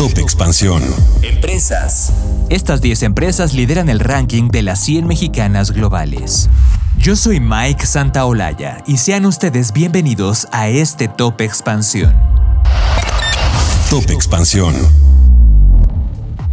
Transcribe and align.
Top 0.00 0.16
Expansión. 0.16 0.82
Empresas. 1.20 2.10
Estas 2.48 2.80
10 2.80 3.02
empresas 3.02 3.52
lideran 3.52 3.90
el 3.90 4.00
ranking 4.00 4.48
de 4.48 4.62
las 4.62 4.80
100 4.80 5.06
mexicanas 5.06 5.72
globales. 5.72 6.48
Yo 6.96 7.16
soy 7.16 7.38
Mike 7.38 7.84
Santaolalla 7.84 8.82
y 8.86 8.96
sean 8.96 9.26
ustedes 9.26 9.74
bienvenidos 9.74 10.48
a 10.52 10.68
este 10.68 11.06
Top 11.06 11.42
Expansión. 11.42 12.14
Top 13.90 14.08
Expansión. 14.08 14.74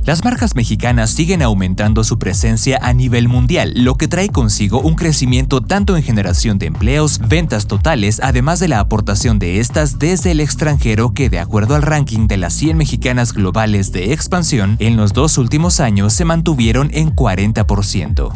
Las 0.07 0.23
marcas 0.23 0.55
mexicanas 0.55 1.09
siguen 1.09 1.41
aumentando 1.41 2.05
su 2.05 2.17
presencia 2.17 2.79
a 2.81 2.93
nivel 2.93 3.27
mundial, 3.27 3.73
lo 3.75 3.95
que 3.95 4.07
trae 4.07 4.29
consigo 4.29 4.79
un 4.79 4.95
crecimiento 4.95 5.59
tanto 5.59 5.97
en 5.97 6.01
generación 6.01 6.57
de 6.57 6.67
empleos, 6.67 7.19
ventas 7.27 7.67
totales, 7.67 8.21
además 8.23 8.61
de 8.61 8.69
la 8.69 8.79
aportación 8.79 9.37
de 9.37 9.59
estas 9.59 9.99
desde 9.99 10.31
el 10.31 10.39
extranjero 10.39 11.13
que 11.13 11.29
de 11.29 11.39
acuerdo 11.39 11.75
al 11.75 11.81
ranking 11.81 12.27
de 12.27 12.37
las 12.37 12.53
100 12.53 12.77
mexicanas 12.77 13.33
globales 13.33 13.91
de 13.91 14.13
expansión, 14.13 14.77
en 14.79 14.95
los 14.95 15.11
dos 15.11 15.37
últimos 15.37 15.81
años 15.81 16.13
se 16.13 16.23
mantuvieron 16.23 16.89
en 16.93 17.13
40%. 17.13 18.31